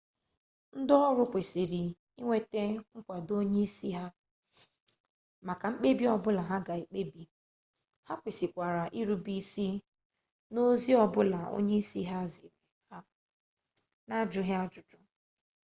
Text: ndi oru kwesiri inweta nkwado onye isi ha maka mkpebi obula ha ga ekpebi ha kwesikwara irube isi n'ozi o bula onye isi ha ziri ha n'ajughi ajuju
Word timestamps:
ndi 0.79 0.93
oru 1.07 1.23
kwesiri 1.31 1.81
inweta 2.19 2.63
nkwado 2.99 3.33
onye 3.41 3.59
isi 3.67 3.87
ha 3.97 4.05
maka 5.47 5.65
mkpebi 5.73 6.05
obula 6.15 6.41
ha 6.49 6.57
ga 6.65 6.73
ekpebi 6.81 7.23
ha 8.07 8.13
kwesikwara 8.21 8.83
irube 8.99 9.33
isi 9.41 9.67
n'ozi 10.51 10.91
o 11.03 11.05
bula 11.13 11.41
onye 11.57 11.75
isi 11.81 12.01
ha 12.09 12.19
ziri 12.33 12.59
ha 12.89 12.97
n'ajughi 14.07 14.53
ajuju 14.61 14.99